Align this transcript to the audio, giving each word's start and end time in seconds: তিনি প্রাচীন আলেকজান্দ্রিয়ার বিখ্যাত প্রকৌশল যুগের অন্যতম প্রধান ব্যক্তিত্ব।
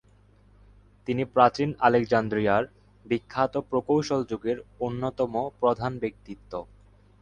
তিনি 1.07 1.23
প্রাচীন 1.25 1.69
আলেকজান্দ্রিয়ার 1.79 2.63
বিখ্যাত 3.05 3.53
প্রকৌশল 3.69 4.21
যুগের 4.23 4.57
অন্যতম 4.79 5.33
প্রধান 5.59 5.91
ব্যক্তিত্ব। 5.99 6.51